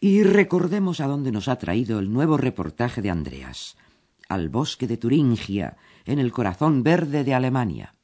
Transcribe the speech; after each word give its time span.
Y 0.00 0.22
recordemos 0.22 1.00
a 1.00 1.06
dónde 1.06 1.30
nos 1.30 1.46
ha 1.48 1.56
traído 1.56 1.98
el 1.98 2.10
nuevo 2.10 2.38
reportaje 2.38 3.02
de 3.02 3.10
Andreas, 3.10 3.76
al 4.28 4.48
bosque 4.48 4.86
de 4.86 4.96
Turingia, 4.96 5.76
en 6.06 6.18
el 6.18 6.32
corazón 6.32 6.82
verde 6.82 7.22
de 7.22 7.34
Alemania. 7.34 7.94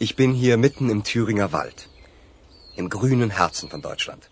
Ich 0.00 0.16
bin 0.16 0.32
hier 0.32 0.56
mitten 0.58 0.90
im 0.90 1.02
Thüringer 1.02 1.52
Wald, 1.52 1.88
im 2.76 2.88
grünen 2.88 3.30
Herzen 3.30 3.68
von 3.68 3.80
Deutschland. 3.80 4.24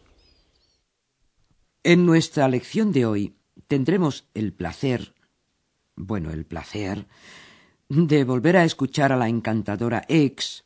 En 1.85 2.05
nuestra 2.05 2.49
lección 2.49 2.91
de 2.91 3.07
hoy 3.07 3.37
tendremos 3.69 4.29
el 4.35 4.53
placer, 4.53 5.15
bueno, 5.95 6.33
el 6.33 6.47
placer, 6.47 7.07
de 7.89 8.25
volver 8.25 8.57
a 8.57 8.65
escuchar 8.65 9.13
a 9.13 9.17
la 9.17 9.29
encantadora 9.29 10.05
Ex, 10.09 10.65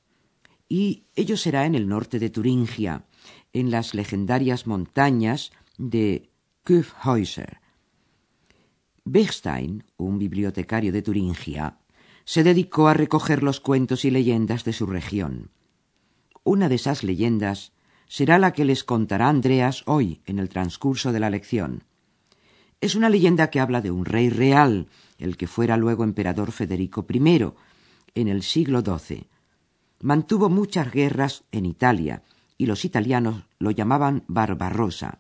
y 0.67 1.05
ello 1.15 1.37
será 1.37 1.67
en 1.67 1.75
el 1.75 1.89
norte 1.89 2.19
de 2.19 2.31
Turingia, 2.31 3.05
en 3.53 3.71
las 3.71 3.95
legendarias 3.95 4.67
montañas 4.67 5.53
de 5.79 6.31
Küffhäuser. 6.65 7.59
Bechstein, 9.05 9.85
un 9.97 10.19
bibliotecario 10.19 10.93
de 10.93 11.03
Turingia, 11.03 11.79
se 12.25 12.45
dedicó 12.45 12.89
a 12.89 12.95
recoger 12.95 13.43
los 13.43 13.61
cuentos 13.61 14.05
y 14.05 14.11
leyendas 14.11 14.65
de 14.65 14.73
su 14.73 14.87
región. 14.87 15.51
Una 16.45 16.69
de 16.69 16.77
esas 16.77 17.03
leyendas 17.03 17.73
será 18.07 18.39
la 18.39 18.53
que 18.53 18.65
les 18.65 18.85
contará 18.85 19.29
Andreas 19.29 19.83
hoy 19.87 20.21
en 20.27 20.39
el 20.39 20.49
transcurso 20.49 21.13
de 21.13 21.21
la 21.21 21.31
lección. 21.31 21.85
Es 22.81 22.95
una 22.95 23.11
leyenda 23.11 23.51
que 23.51 23.61
habla 23.61 23.81
de 23.81 23.91
un 23.91 24.05
rey 24.05 24.31
real, 24.31 24.89
el 25.19 25.37
que 25.37 25.47
fuera 25.47 25.77
luego 25.77 26.05
emperador 26.05 26.53
Federico 26.53 27.07
I, 27.09 27.53
en 28.15 28.29
el 28.29 28.43
siglo 28.43 28.81
XII. 28.81 29.27
Mantuvo 30.01 30.49
muchas 30.49 30.91
guerras 30.91 31.45
en 31.53 31.67
Italia, 31.67 32.23
y 32.61 32.67
los 32.67 32.85
italianos 32.85 33.45
lo 33.59 33.71
llamaban 33.71 34.23
Barbarossa, 34.29 35.19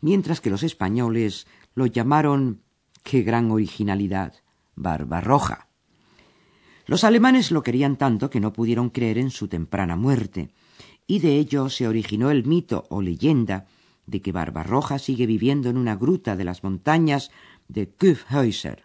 mientras 0.00 0.40
que 0.40 0.50
los 0.50 0.64
españoles 0.64 1.46
lo 1.76 1.86
llamaron, 1.86 2.62
qué 3.04 3.22
gran 3.22 3.52
originalidad, 3.52 4.34
Barbarroja. 4.74 5.68
Los 6.86 7.04
alemanes 7.04 7.52
lo 7.52 7.62
querían 7.62 7.94
tanto 7.94 8.28
que 8.28 8.40
no 8.40 8.52
pudieron 8.52 8.90
creer 8.90 9.18
en 9.18 9.30
su 9.30 9.46
temprana 9.46 9.94
muerte, 9.94 10.50
y 11.06 11.20
de 11.20 11.38
ello 11.38 11.70
se 11.70 11.86
originó 11.86 12.32
el 12.32 12.44
mito 12.44 12.86
o 12.90 13.02
leyenda 13.02 13.68
de 14.06 14.20
que 14.20 14.32
Barbarroja 14.32 14.98
sigue 14.98 15.26
viviendo 15.26 15.70
en 15.70 15.76
una 15.76 15.94
gruta 15.94 16.34
de 16.34 16.42
las 16.42 16.64
montañas 16.64 17.30
de 17.68 17.88
Küffhäuser. 17.88 18.82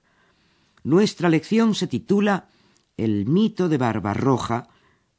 Nuestra 0.83 1.27
lección 1.27 1.73
se 1.73 1.87
titula 1.87 2.49
El 2.97 3.25
mito 3.25 3.67
de 3.67 3.79
Barbarroja 3.79 4.67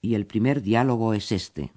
y 0.00 0.14
el 0.14 0.24
primer 0.24 0.62
diálogo 0.62 1.14
es 1.14 1.32
este. 1.32 1.72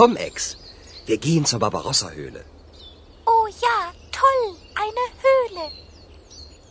Komm, 0.00 0.16
Ex, 0.16 0.56
wir 1.04 1.18
gehen 1.18 1.44
zur 1.44 1.58
Barbarossa-Höhle. 1.58 2.42
Oh 3.26 3.46
ja, 3.66 3.78
toll, 4.10 4.56
eine 4.84 5.04
Höhle. 5.24 5.70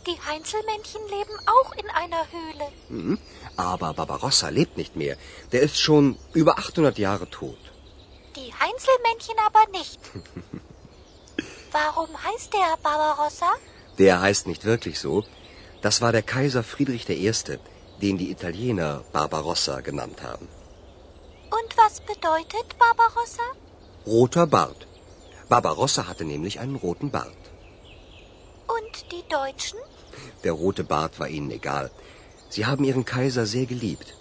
Die 0.04 0.18
Heinzelmännchen 0.28 1.02
leben 1.16 1.36
auch 1.46 1.72
in 1.76 1.88
einer 1.90 2.24
Höhle. 2.32 2.66
Mhm. 2.88 3.18
Aber 3.56 3.94
Barbarossa 3.94 4.48
lebt 4.48 4.76
nicht 4.76 4.96
mehr. 4.96 5.16
Der 5.52 5.60
ist 5.60 5.78
schon 5.78 6.18
über 6.32 6.58
800 6.58 6.98
Jahre 6.98 7.30
tot. 7.30 7.60
Die 8.34 8.52
Heinzelmännchen 8.62 9.38
aber 9.46 9.64
nicht. 9.78 10.00
Warum 11.70 12.08
heißt 12.24 12.52
der 12.52 12.78
Barbarossa? 12.82 13.52
Der 14.00 14.20
heißt 14.20 14.48
nicht 14.48 14.64
wirklich 14.64 14.98
so. 14.98 15.22
Das 15.82 16.00
war 16.00 16.10
der 16.10 16.22
Kaiser 16.22 16.64
Friedrich 16.64 17.08
I., 17.08 17.32
den 18.02 18.18
die 18.18 18.32
Italiener 18.32 19.04
Barbarossa 19.12 19.82
genannt 19.82 20.20
haben. 20.24 20.48
Und 21.58 21.70
was 21.76 22.00
bedeutet 22.00 22.68
Barbarossa? 22.78 23.46
Roter 24.06 24.46
Bart. 24.46 24.86
Barbarossa 25.48 26.06
hatte 26.06 26.24
nämlich 26.24 26.60
einen 26.60 26.76
roten 26.76 27.10
Bart. 27.10 27.42
Und 28.76 28.94
die 29.12 29.24
Deutschen? 29.28 29.78
Der 30.44 30.52
rote 30.52 30.84
Bart 30.84 31.18
war 31.18 31.28
ihnen 31.28 31.50
egal. 31.50 31.90
Sie 32.48 32.66
haben 32.66 32.84
ihren 32.84 33.04
Kaiser 33.04 33.46
sehr 33.46 33.66
geliebt. 33.66 34.14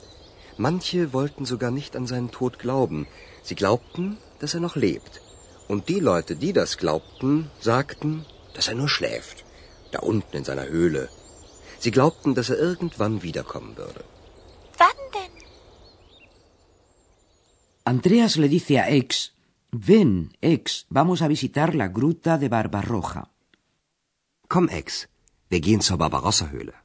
Manche 0.57 1.13
wollten 1.13 1.45
sogar 1.45 1.71
nicht 1.71 1.95
an 1.95 2.07
seinen 2.07 2.31
Tod 2.31 2.59
glauben. 2.59 3.07
Sie 3.43 3.55
glaubten, 3.55 4.17
dass 4.39 4.53
er 4.55 4.59
noch 4.59 4.75
lebt. 4.75 5.21
Und 5.67 5.87
die 5.87 5.99
Leute, 5.99 6.35
die 6.35 6.53
das 6.53 6.77
glaubten, 6.77 7.51
sagten, 7.59 8.25
dass 8.55 8.67
er 8.67 8.75
nur 8.75 8.89
schläft, 8.89 9.45
da 9.91 9.99
unten 9.99 10.35
in 10.37 10.43
seiner 10.43 10.67
Höhle. 10.67 11.09
Sie 11.79 11.91
glaubten, 11.91 12.33
dass 12.35 12.49
er 12.49 12.57
irgendwann 12.57 13.21
wiederkommen 13.21 13.77
würde. 13.77 14.03
Andreas 17.89 18.37
le 18.37 18.47
dice 18.49 18.77
a 18.77 18.87
Ex, 18.91 19.33
ven, 19.71 20.37
Ex, 20.41 20.85
vamos 20.89 21.23
a 21.23 21.27
visitar 21.27 21.73
la 21.73 21.87
gruta 21.87 22.37
de 22.37 22.47
Barbarroja. 22.47 23.31
Komm, 24.47 24.69
Ex, 24.69 25.09
wir 25.49 25.59
gehen 25.59 25.81
zur 25.81 25.97
Barbarossa-Höhle. 25.97 26.75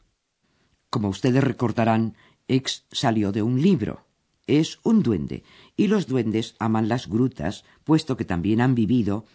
Como 0.89 1.11
ustedes 1.11 1.45
recordarán, 1.45 2.17
Ex 2.49 2.87
salió 2.91 3.33
de 3.33 3.43
un 3.43 3.61
libro. 3.61 4.07
Es 4.47 4.79
un 4.83 5.03
duende, 5.03 5.45
y 5.77 5.89
los 5.89 6.07
duendes 6.07 6.55
aman 6.59 6.89
las 6.89 7.07
grutas, 7.07 7.67
puesto 7.85 8.17
que 8.17 8.25
también 8.25 8.63
han 8.63 8.75
vivido, 8.75 9.27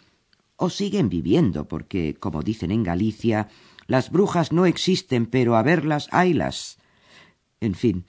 o 0.56 0.70
siguen 0.70 1.08
viviendo, 1.08 1.68
porque, 1.68 2.16
como 2.18 2.42
dicen 2.42 2.72
en 2.72 2.82
Galicia, 2.82 3.48
las 3.86 4.10
brujas 4.10 4.50
no 4.50 4.66
existen, 4.66 5.26
pero 5.26 5.54
a 5.54 5.62
verlas 5.62 6.08
haylas. 6.10 6.78
En 7.60 7.76
fin, 7.76 8.06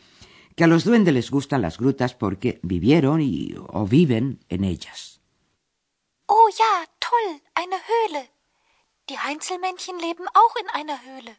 que 0.62 0.66
a 0.66 0.76
los 0.76 0.84
duendes 0.84 1.12
les 1.12 1.32
gustan 1.32 1.64
las 1.64 1.80
grutas 1.80 2.14
porque 2.14 2.60
vivieron 2.62 3.20
y 3.20 3.56
o 3.58 3.88
viven 3.88 4.46
en 4.48 4.64
ellas. 4.64 5.20
Oh 6.28 6.50
ja, 6.56 6.86
toll, 7.00 7.42
eine 7.56 7.78
Höhle. 7.90 8.30
Die 9.10 9.18
Heinzelmännchen 9.18 9.98
leben 9.98 10.28
auch 10.42 10.56
in 10.62 10.68
einer 10.80 11.00
Höhle. 11.02 11.34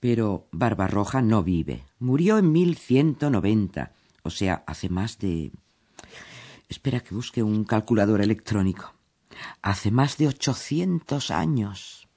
Pero 0.00 0.48
Barbarroja 0.50 1.22
no 1.22 1.44
vive. 1.44 1.84
Murió 2.00 2.38
en 2.38 2.50
1190, 2.50 3.92
o 4.24 4.30
sea, 4.30 4.64
hace 4.66 4.88
más 4.88 5.20
de... 5.20 5.52
Espera 6.68 6.98
que 6.98 7.14
busque 7.14 7.44
un 7.44 7.62
calculador 7.62 8.20
electrónico. 8.20 8.94
Hace 9.62 9.92
más 9.92 10.16
de 10.16 10.26
800 10.26 11.30
años. 11.30 12.08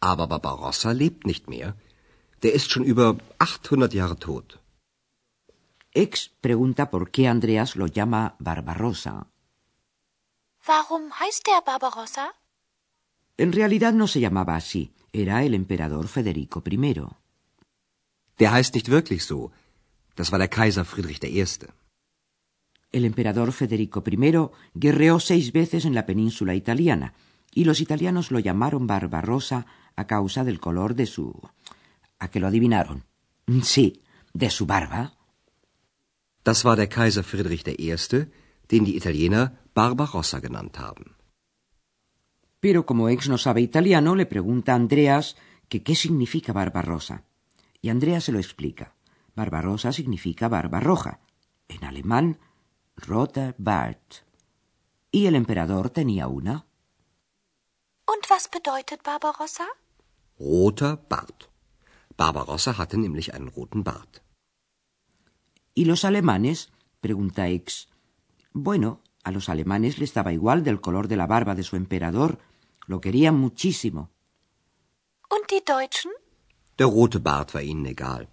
Aber 0.00 0.28
Barbarossa 0.28 0.92
lebt 0.92 1.24
nicht 1.24 1.48
mehr. 1.48 1.74
Der 2.42 2.52
ist 2.52 2.70
schon 2.70 2.84
über 2.84 3.16
800 3.38 3.94
Jahre 3.94 4.16
tot. 4.16 4.60
Ex 5.92 6.30
pregunta 6.40 6.90
por 6.90 7.10
qué 7.10 7.26
Andreas 7.28 7.74
lo 7.74 7.86
llama 7.86 8.36
Barbarossa. 8.38 9.26
Warum 10.66 11.04
heißt 11.20 11.46
der 11.46 11.62
Barbarossa? 11.64 12.34
En 13.36 13.52
realidad 13.52 13.92
no 13.92 14.06
se 14.06 14.20
llamaba 14.20 14.54
así, 14.56 14.92
era 15.12 15.42
el 15.42 15.54
emperador 15.54 16.06
Federico 16.08 16.62
I. 16.64 17.06
Der 18.38 18.52
heißt 18.52 18.74
nicht 18.74 18.88
wirklich 18.88 19.24
so. 19.24 19.50
Das 20.14 20.30
war 20.30 20.38
der 20.38 20.48
Kaiser 20.48 20.84
Friedrich 20.84 21.22
I. 21.22 21.44
El 22.92 23.04
emperador 23.04 23.52
Federico 23.52 24.02
I 24.06 24.16
guerreó 24.74 25.18
seis 25.20 25.52
veces 25.52 25.84
en 25.84 25.94
la 25.94 26.06
península 26.06 26.54
italiana, 26.54 27.14
y 27.52 27.64
los 27.64 27.80
italianos 27.80 28.30
lo 28.30 28.38
llamaron 28.38 28.86
Barbarossa 28.86 29.66
a 29.96 30.06
causa 30.06 30.44
del 30.44 30.60
color 30.60 30.94
de 30.94 31.06
su... 31.06 31.32
¿A 32.18 32.28
que 32.30 32.40
lo 32.40 32.46
adivinaron? 32.48 33.04
Sí, 33.62 34.02
de 34.32 34.50
su 34.50 34.66
barba. 34.66 35.14
Das 36.44 36.64
war 36.64 36.76
der 36.76 36.88
Kaiser 36.88 37.24
Friedrich 37.24 37.66
I., 37.66 37.94
den 38.68 38.84
die 38.84 38.96
Italiener 38.96 39.44
Barbarossa 39.74 40.40
genannt 40.40 40.78
haben. 40.78 41.16
Pero 42.60 42.86
como 42.86 43.08
ex 43.08 43.28
no 43.28 43.38
sabe 43.38 43.60
italiano, 43.60 44.14
le 44.14 44.26
pregunta 44.26 44.72
a 44.72 44.76
Andreas 44.76 45.36
que 45.68 45.82
qué 45.82 45.94
significa 45.94 46.52
Barbarossa. 46.52 47.24
Y 47.80 47.90
Andreas 47.90 48.24
se 48.24 48.32
lo 48.32 48.38
explica. 48.38 48.94
Barbarossa 49.36 49.92
significa 49.92 50.48
barba 50.48 50.80
roja. 50.80 51.20
En 51.68 51.84
alemán, 51.84 52.38
roter 52.96 53.54
Bart. 53.58 54.26
Y 55.12 55.26
el 55.26 55.36
emperador 55.36 55.90
tenía 55.90 56.26
una. 56.26 56.66
Und 58.06 58.24
was 58.28 58.48
bedeutet 58.50 59.02
Barbarossa? 59.04 59.66
Roter 60.38 60.98
Bart. 61.08 61.47
Barbarossa 62.18 62.72
hatte 62.78 62.98
nämlich 62.98 63.32
einen 63.34 63.48
roten 63.56 63.82
Bart. 63.84 64.22
¿Y 65.80 65.84
los 65.84 66.04
alemanes? 66.04 66.58
pregunta 67.00 67.46
Ex. 67.46 67.88
Bueno, 68.52 68.88
a 69.22 69.30
los 69.30 69.48
alemanes 69.48 69.98
les 69.98 70.12
daba 70.14 70.32
igual 70.32 70.64
del 70.64 70.80
color 70.80 71.06
de 71.06 71.16
la 71.16 71.28
barba 71.28 71.54
de 71.54 71.62
su 71.62 71.76
emperador, 71.76 72.30
lo 72.86 73.00
querían 73.00 73.36
muchísimo. 73.46 74.10
Und 75.34 75.44
die 75.52 75.62
Deutschen? 75.74 76.10
Der 76.78 76.86
rote 76.86 77.20
Bart 77.20 77.54
war 77.54 77.62
ihnen 77.62 77.86
egal. 77.86 78.28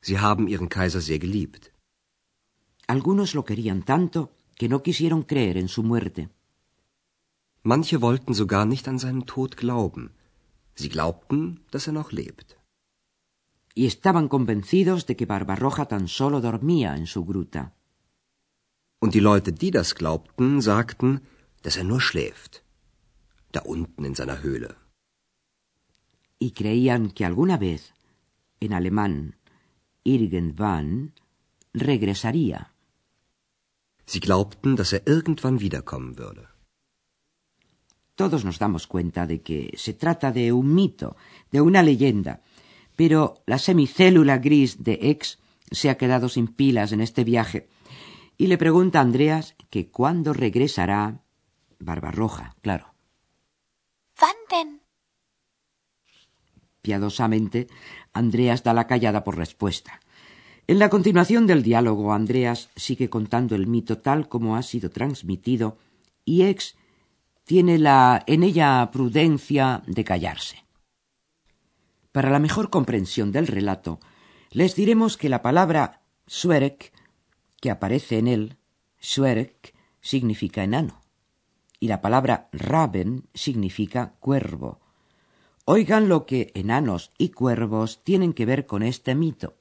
Sie 0.00 0.18
haben 0.18 0.48
ihren 0.48 0.68
Kaiser 0.68 1.00
sehr 1.00 1.20
geliebt. 1.20 1.72
Algunos 2.88 3.34
lo 3.36 3.44
querían 3.44 3.84
tanto 3.84 4.32
que 4.58 4.68
no 4.68 4.82
quisieron 4.82 5.22
creer 5.22 5.56
en 5.56 5.68
su 5.68 5.82
muerte. 5.84 6.30
Manche 7.62 8.00
wollten 8.00 8.34
sogar 8.34 8.64
nicht 8.64 8.88
an 8.88 8.98
seinen 8.98 9.26
Tod 9.26 9.56
glauben. 9.56 10.04
Sie 10.74 10.88
glaubten, 10.88 11.60
dass 11.70 11.86
er 11.86 11.92
noch 11.92 12.10
lebt. 12.10 12.59
Y 13.74 13.86
estaban 13.86 14.28
convencidos 14.28 15.06
de 15.06 15.16
que 15.16 15.26
Barbarroja 15.26 15.86
tan 15.86 16.08
solo 16.08 16.40
dormía 16.40 16.96
en 16.96 17.06
su 17.06 17.24
gruta. 17.24 17.74
Und 19.00 19.14
die 19.14 19.20
Leute, 19.20 19.52
die 19.52 19.70
das 19.70 19.94
glaubten, 19.94 20.60
sagten, 20.60 21.22
dass 21.62 21.76
er 21.76 21.84
nur 21.84 22.00
schläft. 22.00 22.62
Da 23.52 23.60
unten 23.60 24.04
in 24.04 24.14
seiner 24.14 24.42
Höhle. 24.42 24.76
Y 26.38 26.52
creían 26.52 27.10
que 27.10 27.24
alguna 27.24 27.56
vez, 27.56 27.92
en 28.60 28.72
alemán, 28.72 29.36
irgendwann, 30.04 31.12
regresaría. 31.72 32.72
Sie 34.06 34.20
glaubten, 34.20 34.76
dass 34.76 34.92
er 34.92 35.06
irgendwann 35.06 35.60
wiederkommen 35.60 36.18
würde. 36.18 36.48
Todos 38.16 38.44
nos 38.44 38.58
damos 38.58 38.86
cuenta 38.86 39.26
de 39.26 39.40
que 39.40 39.72
se 39.76 39.94
trata 39.94 40.30
de 40.32 40.52
un 40.52 40.74
mito, 40.74 41.16
de 41.52 41.60
una 41.62 41.82
leyenda, 41.82 42.42
pero 43.00 43.42
la 43.46 43.56
semicélula 43.56 44.36
gris 44.36 44.84
de 44.84 44.98
X 45.00 45.38
se 45.70 45.88
ha 45.88 45.96
quedado 45.96 46.28
sin 46.28 46.48
pilas 46.48 46.92
en 46.92 47.00
este 47.00 47.24
viaje 47.24 47.66
y 48.36 48.48
le 48.48 48.58
pregunta 48.58 48.98
a 48.98 49.00
Andreas 49.00 49.56
que 49.70 49.88
cuándo 49.88 50.34
regresará 50.34 51.22
Barbarroja, 51.78 52.56
claro. 52.60 52.92
Wann 54.20 54.36
denn? 54.50 54.82
Piadosamente, 56.82 57.68
Andreas 58.12 58.64
da 58.64 58.74
la 58.74 58.86
callada 58.86 59.24
por 59.24 59.38
respuesta. 59.38 59.98
En 60.66 60.78
la 60.78 60.90
continuación 60.90 61.46
del 61.46 61.62
diálogo, 61.62 62.12
Andreas 62.12 62.68
sigue 62.76 63.08
contando 63.08 63.56
el 63.56 63.66
mito 63.66 63.96
tal 63.96 64.28
como 64.28 64.56
ha 64.56 64.62
sido 64.62 64.90
transmitido 64.90 65.78
y 66.26 66.42
X 66.42 66.76
tiene 67.44 67.78
la 67.78 68.22
en 68.26 68.42
ella 68.42 68.90
prudencia 68.92 69.82
de 69.86 70.04
callarse. 70.04 70.69
Para 72.12 72.30
la 72.30 72.38
mejor 72.38 72.70
comprensión 72.70 73.30
del 73.32 73.46
relato, 73.46 74.00
les 74.50 74.74
diremos 74.74 75.16
que 75.16 75.28
la 75.28 75.42
palabra 75.42 76.02
Suerek, 76.26 76.92
que 77.60 77.70
aparece 77.70 78.18
en 78.18 78.26
él, 78.26 78.56
Suerek, 78.98 79.74
significa 80.00 80.64
enano, 80.64 81.02
y 81.78 81.88
la 81.88 82.00
palabra 82.00 82.48
Raben 82.52 83.28
significa 83.34 84.14
cuervo. 84.18 84.80
Oigan 85.66 86.08
lo 86.08 86.26
que 86.26 86.50
enanos 86.54 87.12
y 87.16 87.28
cuervos 87.28 88.02
tienen 88.02 88.32
que 88.32 88.46
ver 88.46 88.66
con 88.66 88.82
este 88.82 89.14
mito. 89.14 89.54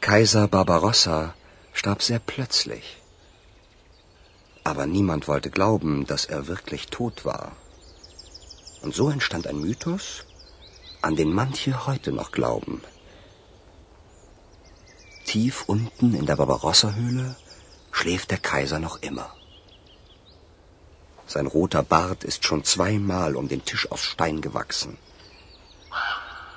Kaiser 0.00 0.48
Barbarossa 0.48 1.34
starb 1.72 2.00
sehr 2.00 2.20
plötzlich. 2.20 3.02
Aber 4.62 4.86
niemand 4.86 5.26
wollte 5.26 5.50
glauben, 5.50 6.06
dass 6.06 6.26
er 6.26 6.46
wirklich 6.46 6.86
tot 6.86 7.24
war. 7.24 7.56
Und 8.86 8.94
so 8.94 9.10
entstand 9.10 9.48
ein 9.48 9.60
Mythos, 9.60 10.26
an 11.02 11.16
den 11.16 11.32
manche 11.32 11.86
heute 11.88 12.12
noch 12.12 12.30
glauben. 12.30 12.82
Tief 15.24 15.64
unten 15.66 16.14
in 16.14 16.24
der 16.24 16.36
Barbarossa-Höhle 16.36 17.34
schläft 17.90 18.30
der 18.30 18.38
Kaiser 18.38 18.78
noch 18.78 19.02
immer. 19.02 19.28
Sein 21.26 21.48
roter 21.48 21.82
Bart 21.82 22.22
ist 22.22 22.44
schon 22.44 22.62
zweimal 22.62 23.34
um 23.34 23.48
den 23.48 23.64
Tisch 23.64 23.90
aus 23.90 24.04
Stein 24.04 24.40
gewachsen. 24.40 24.98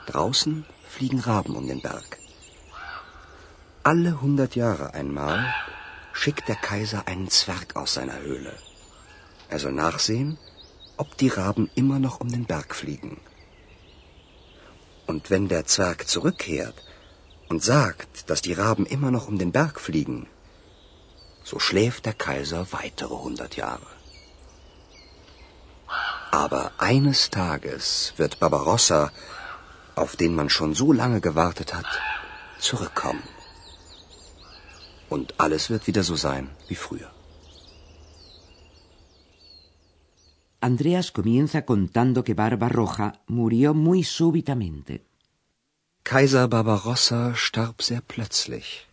Draußen 0.05 0.67
fliegen 0.87 1.21
Raben 1.21 1.55
um 1.55 1.65
den 1.65 1.81
Berg. 1.81 2.19
Alle 3.81 4.21
hundert 4.21 4.55
Jahre 4.55 4.93
einmal 4.93 5.51
schickt 6.13 6.47
der 6.47 6.57
Kaiser 6.57 7.07
einen 7.07 7.31
Zwerg 7.31 7.75
aus 7.75 7.95
seiner 7.95 8.19
Höhle. 8.19 8.53
Er 9.49 9.57
soll 9.57 9.71
nachsehen, 9.71 10.37
ob 10.99 11.15
die 11.17 11.29
Raben 11.29 11.69
immer 11.75 11.97
noch 12.05 12.19
um 12.19 12.29
den 12.29 12.45
Berg 12.45 12.75
fliegen. 12.75 13.21
Und 15.07 15.29
wenn 15.31 15.47
der 15.47 15.65
Zwerg 15.65 16.07
zurückkehrt 16.13 16.77
und 17.47 17.63
sagt, 17.63 18.29
dass 18.29 18.41
die 18.41 18.57
Raben 18.61 18.85
immer 18.85 19.09
noch 19.09 19.27
um 19.29 19.37
den 19.39 19.53
Berg 19.53 19.79
fliegen, 19.79 20.27
so 21.49 21.57
schläft 21.57 22.05
der 22.05 22.17
Kaiser 22.25 22.67
weitere 22.71 23.15
hundert 23.25 23.55
Jahre. 23.55 23.91
Aber 26.31 26.63
eines 26.77 27.29
Tages 27.29 28.13
wird 28.17 28.39
Barbarossa, 28.41 29.11
auf 29.95 30.17
den 30.17 30.35
man 30.35 30.49
schon 30.49 30.75
so 30.75 30.91
lange 30.91 31.21
gewartet 31.21 31.73
hat, 31.73 31.91
zurückkommen. 32.59 33.23
Und 35.07 35.39
alles 35.39 35.69
wird 35.69 35.87
wieder 35.87 36.03
so 36.03 36.17
sein 36.17 36.49
wie 36.67 36.75
früher. 36.75 37.09
Andreas 40.61 41.11
comienza 41.11 41.65
contando 41.65 42.25
que 42.25 42.33
Barbarroja 42.33 43.21
murió 43.27 43.73
muy 43.73 44.03
súbitamente. 44.03 45.05
Kaiser 46.03 46.49
Barbarossa 46.49 47.33
starb 47.35 47.81
sehr 47.81 48.01
plötzlich. 48.01 48.87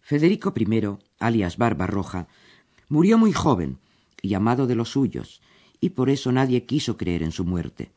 Federico 0.00 0.52
I, 0.56 0.98
alias 1.20 1.56
Barbarroja, 1.56 2.26
murió 2.88 3.16
muy 3.16 3.32
joven 3.32 3.78
y 4.22 4.34
amado 4.34 4.66
de 4.66 4.74
los 4.74 4.90
suyos, 4.90 5.40
y 5.80 5.90
por 5.90 6.10
eso 6.10 6.32
nadie 6.32 6.64
quiso 6.64 6.96
creer 6.96 7.22
en 7.22 7.32
su 7.32 7.44
muerte. 7.44 7.92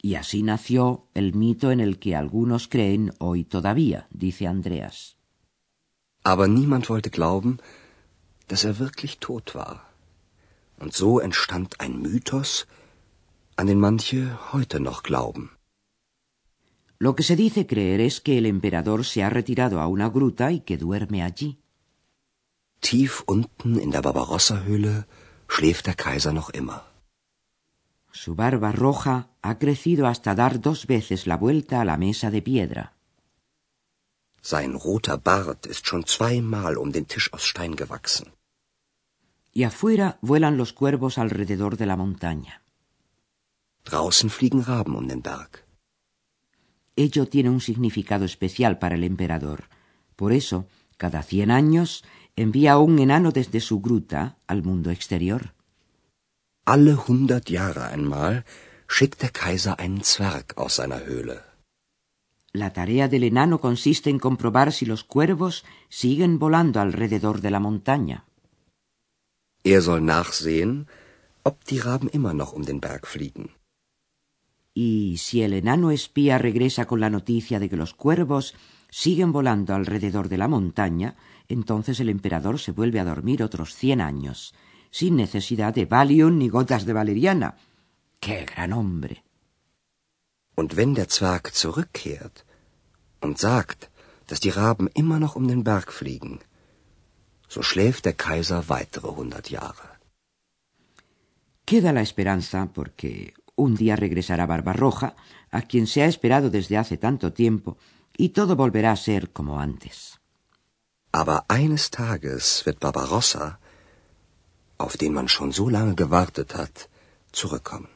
Y 0.00 0.14
así 0.14 0.42
nació 0.42 1.04
el 1.12 1.34
mito 1.34 1.72
en 1.72 1.80
el 1.80 1.98
que 1.98 2.16
algunos 2.16 2.68
creen 2.68 3.12
hoy 3.18 3.44
todavía, 3.44 4.06
dice 4.10 4.46
Andreas. 4.46 5.16
Aber 6.22 6.48
niemand 6.48 6.86
wollte 6.88 7.10
glauben, 7.10 7.60
dass 8.48 8.64
er 8.64 8.78
wirklich 8.78 9.18
tot 9.18 9.54
war. 9.54 9.89
Und 10.82 10.92
so 11.00 11.10
entstand 11.28 11.70
ein 11.82 11.94
Mythos, 12.06 12.66
an 13.56 13.66
den 13.70 13.80
manche 13.86 14.20
heute 14.52 14.78
noch 14.88 15.00
glauben. 15.08 15.44
Lo 17.04 17.10
que 17.16 17.24
se 17.28 17.36
dice 17.44 17.62
creer 17.72 18.00
es 18.00 18.16
que 18.24 18.36
el 18.38 18.46
emperador 18.46 19.00
se 19.10 19.22
ha 19.22 19.30
retirado 19.30 19.76
a 19.80 19.86
una 19.86 20.08
gruta 20.16 20.46
y 20.56 20.60
que 20.60 20.76
duerme 20.84 21.22
allí. 21.22 21.50
Tief 22.80 23.22
unten 23.26 23.78
in 23.84 23.90
der 23.90 24.02
Barbarossa-Höhle 24.06 25.06
schläft 25.48 25.86
der 25.86 25.98
Kaiser 26.04 26.32
noch 26.32 26.50
immer. 26.60 26.78
Su 28.12 28.34
barba 28.34 28.72
roja 28.72 29.16
ha 29.42 29.58
crecido 29.58 30.06
hasta 30.06 30.34
dar 30.34 30.60
dos 30.60 30.86
veces 30.86 31.26
la 31.26 31.36
vuelta 31.36 31.80
a 31.80 31.84
la 31.84 31.96
mesa 31.96 32.30
de 32.30 32.42
piedra. 32.42 32.84
Sein 34.42 34.74
roter 34.74 35.18
Bart 35.18 35.66
ist 35.66 35.86
schon 35.86 36.04
zweimal 36.06 36.76
um 36.76 36.92
den 36.92 37.06
Tisch 37.06 37.32
aus 37.34 37.44
Stein 37.44 37.76
gewachsen. 37.76 38.26
Y 39.52 39.64
afuera 39.64 40.18
vuelan 40.22 40.56
los 40.56 40.72
cuervos 40.72 41.18
alrededor 41.18 41.76
de 41.76 41.86
la 41.86 41.96
montaña. 41.96 42.62
Draußen 43.84 44.30
fliegen 44.30 44.64
Raben 44.64 44.94
um 44.94 45.06
den 45.06 45.22
Berg. 45.22 45.64
Ello 46.96 47.26
tiene 47.26 47.50
un 47.50 47.60
significado 47.60 48.24
especial 48.24 48.78
para 48.78 48.94
el 48.94 49.04
emperador. 49.04 49.68
Por 50.16 50.32
eso, 50.32 50.66
cada 50.96 51.22
cien 51.22 51.50
años 51.50 52.04
envía 52.36 52.78
un 52.78 52.98
enano 52.98 53.32
desde 53.32 53.60
su 53.60 53.80
gruta 53.80 54.38
al 54.46 54.62
mundo 54.62 54.90
exterior. 54.90 55.54
Alle 56.64 56.94
hundert 56.94 57.48
Jahre 57.48 57.90
einmal 57.92 58.44
schickt 58.86 59.22
der 59.22 59.32
Kaiser 59.32 59.80
einen 59.80 60.04
Zwerg 60.04 60.54
aus 60.56 60.74
seiner 60.76 61.04
Höhle. 61.06 61.42
La 62.52 62.72
tarea 62.72 63.08
del 63.08 63.24
enano 63.24 63.60
consiste 63.60 64.10
en 64.10 64.18
comprobar 64.18 64.72
si 64.72 64.84
los 64.84 65.04
cuervos 65.04 65.64
siguen 65.88 66.38
volando 66.38 66.80
alrededor 66.80 67.40
de 67.40 67.50
la 67.50 67.60
montaña. 67.60 68.24
Er 69.62 69.82
soll 69.82 70.00
nachsehen, 70.00 70.86
ob 71.44 71.64
die 71.64 71.78
Raben 71.78 72.08
immer 72.08 72.34
noch 72.34 72.52
um 72.52 72.64
den 72.64 72.80
Berg 72.80 73.06
fliegen. 73.06 73.50
Y 74.72 75.18
si 75.18 75.42
el 75.42 75.52
enano 75.52 75.90
espía 75.90 76.38
regresa 76.38 76.86
con 76.86 77.00
la 77.00 77.10
noticia 77.10 77.58
de 77.58 77.68
que 77.68 77.76
los 77.76 77.92
cuervos 77.92 78.54
siguen 78.88 79.32
volando 79.32 79.74
alrededor 79.74 80.28
de 80.28 80.38
la 80.38 80.48
montaña, 80.48 81.16
entonces 81.48 82.00
el 82.00 82.08
emperador 82.08 82.58
se 82.58 82.72
vuelve 82.72 83.00
a 83.00 83.04
dormir 83.04 83.42
otros 83.42 83.74
cien 83.74 84.00
años, 84.00 84.54
sin 84.90 85.16
necesidad 85.16 85.74
de 85.74 85.86
Valium 85.86 86.38
ni 86.38 86.48
gotas 86.48 86.86
de 86.86 86.92
valeriana. 86.92 87.56
¡Qué 88.20 88.44
gran 88.44 88.72
hombre! 88.72 89.24
Und 90.56 90.76
wenn 90.76 90.94
der 90.94 91.08
Zwerg 91.08 91.54
zurückkehrt 91.54 92.44
und 93.20 93.38
sagt, 93.38 93.90
dass 94.28 94.40
die 94.40 94.50
Raben 94.50 94.88
immer 94.94 95.18
noch 95.18 95.36
um 95.36 95.48
den 95.48 95.64
Berg 95.64 95.92
fliegen, 95.92 96.40
so 97.54 97.60
schläft 97.70 98.02
der 98.08 98.16
Kaiser 98.26 98.60
weitere 98.74 99.10
hundert 99.18 99.46
Jahre. 99.50 99.88
Queda 101.66 101.90
la 101.92 102.02
esperanza 102.08 102.60
porque 102.76 103.34
un 103.64 103.72
día 103.80 103.96
regresará 104.04 104.44
Barbarroja, 104.46 105.10
a 105.58 105.60
quien 105.68 105.86
se 105.92 106.02
ha 106.02 106.08
esperado 106.14 106.48
desde 106.50 106.78
hace 106.80 106.96
tanto 107.06 107.26
tiempo, 107.42 107.70
y 108.16 108.26
todo 108.30 108.52
volverá 108.62 108.92
a 108.92 109.02
ser 109.08 109.22
como 109.36 109.52
antes. 109.68 109.96
Aber 111.12 111.44
eines 111.48 111.90
Tages 111.90 112.44
wird 112.64 112.78
Barbarossa, 112.84 113.58
auf 114.78 114.96
den 114.96 115.12
man 115.12 115.28
schon 115.28 115.50
so 115.52 115.68
lange 115.68 115.94
gewartet 115.94 116.54
hat, 116.54 116.76
zurückkommen. 117.32 117.92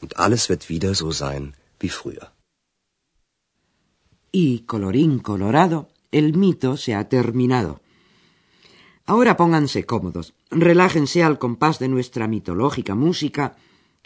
Und 0.00 0.16
alles 0.24 0.48
wird 0.48 0.68
wieder 0.68 0.94
so 0.94 1.10
sein 1.10 1.54
wie 1.80 1.92
früher. 2.00 2.32
Y 4.30 4.64
colorín 4.72 5.22
colorado, 5.22 5.91
el 6.12 6.36
mito 6.36 6.76
se 6.76 6.94
ha 6.94 7.08
terminado. 7.08 7.80
Ahora 9.04 9.36
pónganse 9.36 9.84
cómodos, 9.84 10.34
relájense 10.50 11.24
al 11.24 11.38
compás 11.38 11.80
de 11.80 11.88
nuestra 11.88 12.28
mitológica 12.28 12.94
música 12.94 13.56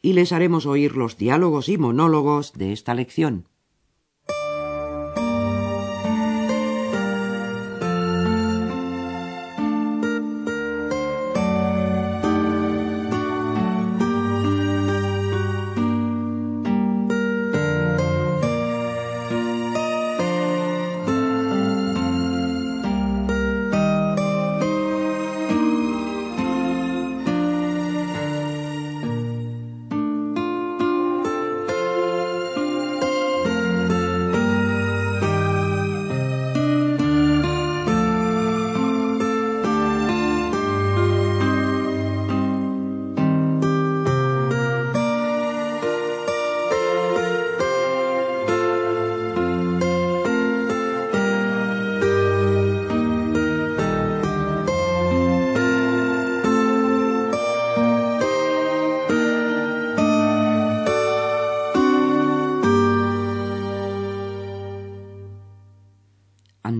y 0.00 0.14
les 0.14 0.32
haremos 0.32 0.64
oír 0.64 0.96
los 0.96 1.18
diálogos 1.18 1.68
y 1.68 1.76
monólogos 1.76 2.54
de 2.54 2.72
esta 2.72 2.94
lección. 2.94 3.44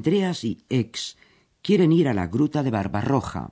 Andreas 0.07 0.45
y 0.45 0.65
Ex 0.69 1.17
quieren 1.65 1.91
ir 1.91 2.07
a 2.07 2.15
la 2.15 2.29
gruta 2.29 2.63
de 2.63 2.71
Barbarroja. 2.71 3.51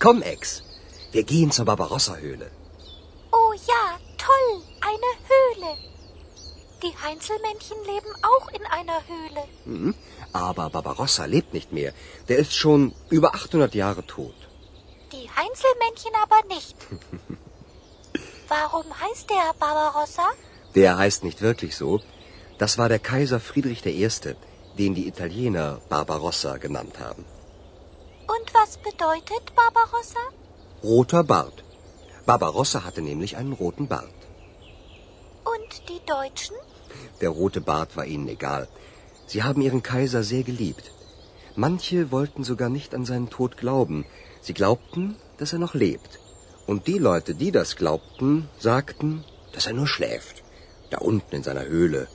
Komm, 0.00 0.22
Ex, 0.22 0.64
wir 1.12 1.22
gehen 1.22 1.52
zur 1.52 1.64
Barbarossa-Höhle. 1.64 2.50
Oh 3.30 3.52
ja, 3.72 3.84
toll, 4.18 4.50
eine 4.90 5.10
Höhle. 5.30 5.70
Die 6.82 6.94
Heinzelmännchen 7.04 7.78
leben 7.92 8.12
auch 8.32 8.48
in 8.48 8.66
einer 8.66 9.00
Höhle. 9.06 9.42
Mhm. 9.64 9.94
Aber 10.32 10.68
Barbarossa 10.70 11.26
lebt 11.26 11.54
nicht 11.54 11.70
mehr. 11.70 11.92
Der 12.28 12.38
ist 12.38 12.52
schon 12.52 12.96
über 13.10 13.32
800 13.36 13.76
Jahre 13.76 14.04
tot. 14.04 14.34
Die 15.12 15.30
Heinzelmännchen 15.38 16.14
aber 16.20 16.42
nicht. 16.52 16.76
Warum 18.48 18.86
heißt 19.00 19.30
der 19.30 19.54
Barbarossa? 19.60 20.28
Der 20.76 20.98
heißt 20.98 21.24
nicht 21.24 21.40
wirklich 21.40 21.74
so. 21.74 22.00
Das 22.58 22.76
war 22.78 22.88
der 22.90 22.98
Kaiser 22.98 23.40
Friedrich 23.40 23.84
I., 23.86 24.08
den 24.78 24.94
die 24.94 25.08
Italiener 25.08 25.80
Barbarossa 25.88 26.58
genannt 26.58 27.00
haben. 27.00 27.24
Und 28.34 28.46
was 28.58 28.76
bedeutet 28.88 29.44
Barbarossa? 29.60 30.24
Roter 30.84 31.24
Bart. 31.24 31.64
Barbarossa 32.26 32.84
hatte 32.84 33.00
nämlich 33.00 33.38
einen 33.38 33.54
roten 33.54 33.88
Bart. 33.88 34.20
Und 35.54 35.88
die 35.88 36.00
Deutschen? 36.14 36.56
Der 37.22 37.30
rote 37.30 37.62
Bart 37.62 37.96
war 37.96 38.04
ihnen 38.04 38.28
egal. 38.28 38.68
Sie 39.26 39.42
haben 39.42 39.62
ihren 39.62 39.82
Kaiser 39.82 40.22
sehr 40.22 40.42
geliebt. 40.42 40.92
Manche 41.54 42.10
wollten 42.10 42.44
sogar 42.44 42.68
nicht 42.68 42.94
an 42.94 43.06
seinen 43.06 43.30
Tod 43.30 43.56
glauben. 43.56 44.04
Sie 44.42 44.52
glaubten, 44.52 45.16
dass 45.38 45.54
er 45.54 45.58
noch 45.58 45.74
lebt. 45.74 46.18
Und 46.66 46.86
die 46.86 46.98
Leute, 46.98 47.34
die 47.34 47.50
das 47.50 47.76
glaubten, 47.76 48.50
sagten, 48.58 49.24
dass 49.52 49.66
er 49.66 49.72
nur 49.72 49.88
schläft 49.88 50.42
da 50.90 50.98
unten 50.98 51.34
in 51.36 51.42
seiner 51.42 51.66
Höhle. 51.66 52.08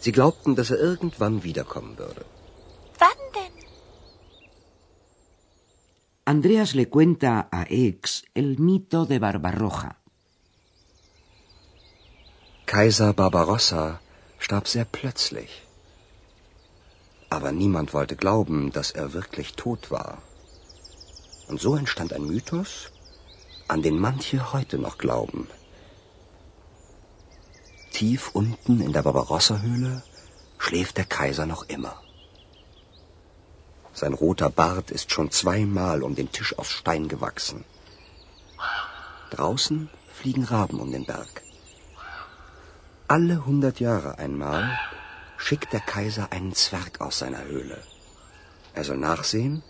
Sie 0.00 0.12
glaubten, 0.12 0.54
dass 0.56 0.70
er 0.70 0.78
irgendwann 0.78 1.42
wiederkommen 1.42 1.98
würde. 1.98 2.24
Wann 2.98 3.20
denn? 3.36 3.56
Andreas 6.24 6.74
le 6.74 6.86
cuenta 6.86 7.48
a 7.50 7.62
Ex 7.64 8.22
el 8.34 8.56
mito 8.58 9.04
de 9.06 9.18
Barbarroja. 9.18 9.96
Kaiser 12.66 13.12
Barbarossa 13.14 14.00
starb 14.38 14.68
sehr 14.68 14.84
plötzlich. 14.84 15.62
Aber 17.30 17.50
niemand 17.52 17.94
wollte 17.94 18.16
glauben, 18.16 18.72
dass 18.72 18.90
er 18.90 19.14
wirklich 19.14 19.54
tot 19.54 19.90
war. 19.90 20.18
Und 21.48 21.60
so 21.60 21.76
entstand 21.76 22.12
ein 22.12 22.26
Mythos, 22.26 22.90
an 23.68 23.80
den 23.82 23.98
manche 23.98 24.52
heute 24.52 24.76
noch 24.78 24.98
glauben. 24.98 25.48
Tief 27.98 28.30
unten 28.32 28.80
in 28.80 28.92
der 28.92 29.02
Barbarossa-Höhle 29.02 30.04
schläft 30.56 30.98
der 30.98 31.04
Kaiser 31.04 31.46
noch 31.46 31.64
immer. 31.68 32.00
Sein 33.92 34.14
roter 34.14 34.50
Bart 34.50 34.92
ist 34.92 35.10
schon 35.10 35.32
zweimal 35.32 36.04
um 36.04 36.14
den 36.14 36.30
Tisch 36.30 36.56
aus 36.56 36.70
Stein 36.70 37.08
gewachsen. 37.08 37.64
Draußen 39.32 39.90
fliegen 40.12 40.44
Raben 40.44 40.78
um 40.78 40.92
den 40.92 41.06
Berg. 41.06 41.42
Alle 43.08 43.44
hundert 43.44 43.80
Jahre 43.80 44.16
einmal 44.18 44.78
schickt 45.36 45.72
der 45.72 45.80
Kaiser 45.80 46.30
einen 46.30 46.54
Zwerg 46.54 47.00
aus 47.00 47.18
seiner 47.18 47.42
Höhle. 47.46 47.82
Er 48.74 48.84
soll 48.84 48.98
nachsehen, 48.98 49.64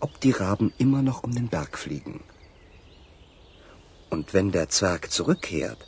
ob 0.00 0.18
die 0.22 0.30
Raben 0.30 0.72
immer 0.78 1.02
noch 1.02 1.24
um 1.24 1.34
den 1.34 1.48
Berg 1.48 1.76
fliegen. 1.76 2.24
Und 4.08 4.32
wenn 4.32 4.50
der 4.50 4.70
Zwerg 4.70 5.10
zurückkehrt, 5.10 5.86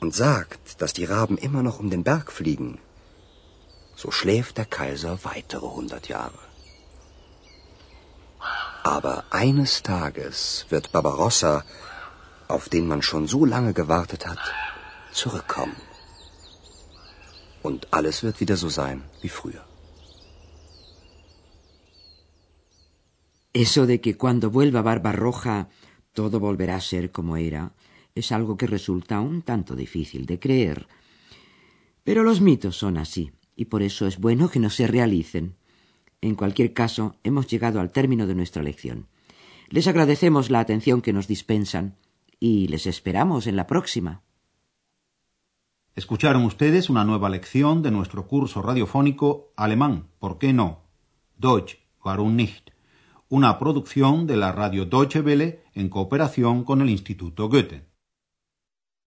und 0.00 0.14
sagt, 0.14 0.80
dass 0.80 0.92
die 0.92 1.04
Raben 1.04 1.38
immer 1.38 1.62
noch 1.62 1.78
um 1.80 1.90
den 1.90 2.04
Berg 2.04 2.32
fliegen, 2.32 2.78
so 3.96 4.10
schläft 4.10 4.58
der 4.58 4.66
Kaiser 4.66 5.18
weitere 5.24 5.66
hundert 5.66 6.08
Jahre. 6.08 6.42
Aber 8.82 9.24
eines 9.30 9.82
Tages 9.82 10.66
wird 10.68 10.92
Barbarossa, 10.92 11.64
auf 12.48 12.68
den 12.68 12.86
man 12.86 13.02
schon 13.02 13.26
so 13.26 13.44
lange 13.44 13.72
gewartet 13.72 14.26
hat, 14.26 14.42
zurückkommen. 15.12 15.76
Und 17.62 17.88
alles 17.94 18.22
wird 18.22 18.40
wieder 18.40 18.56
so 18.56 18.68
sein 18.68 19.02
wie 19.22 19.30
früher. 19.30 19.64
Eso 23.54 23.86
de 23.86 24.00
que 24.00 24.16
cuando 24.18 24.52
vuelva 24.52 24.82
Barbarroja 24.82 25.68
todo 26.12 26.40
volverá 26.40 26.76
a 26.76 26.80
ser 26.80 27.12
como 27.12 27.36
era, 27.36 27.70
es 28.14 28.30
algo 28.30 28.56
que 28.56 28.66
resulta 28.66 29.20
un 29.20 29.42
tanto 29.42 29.74
difícil 29.74 30.26
de 30.26 30.38
creer. 30.38 30.86
Pero 32.04 32.22
los 32.22 32.40
mitos 32.40 32.76
son 32.76 32.96
así, 32.96 33.32
y 33.56 33.66
por 33.66 33.82
eso 33.82 34.06
es 34.06 34.18
bueno 34.18 34.48
que 34.48 34.60
no 34.60 34.70
se 34.70 34.86
realicen. 34.86 35.56
En 36.20 36.36
cualquier 36.36 36.72
caso, 36.72 37.16
hemos 37.24 37.48
llegado 37.48 37.80
al 37.80 37.90
término 37.90 38.26
de 38.26 38.34
nuestra 38.34 38.62
lección. 38.62 39.08
Les 39.68 39.88
agradecemos 39.88 40.50
la 40.50 40.60
atención 40.60 41.02
que 41.02 41.12
nos 41.12 41.26
dispensan 41.26 41.96
y 42.38 42.68
les 42.68 42.86
esperamos 42.86 43.46
en 43.46 43.56
la 43.56 43.66
próxima. 43.66 44.22
Escucharon 45.94 46.44
ustedes 46.44 46.90
una 46.90 47.04
nueva 47.04 47.28
lección 47.28 47.82
de 47.82 47.90
nuestro 47.90 48.26
curso 48.26 48.62
radiofónico 48.62 49.52
Alemán, 49.56 50.08
¿por 50.18 50.38
qué 50.38 50.52
no? 50.52 50.82
Deutsch, 51.36 51.78
warum 52.04 52.36
nicht? 52.36 52.70
Una 53.28 53.58
producción 53.58 54.26
de 54.26 54.36
la 54.36 54.52
radio 54.52 54.84
Deutsche 54.84 55.20
Welle 55.20 55.64
en 55.72 55.88
cooperación 55.88 56.64
con 56.64 56.80
el 56.80 56.90
Instituto 56.90 57.48
Goethe. 57.48 57.93